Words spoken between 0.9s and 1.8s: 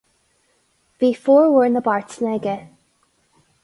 Bhí formhór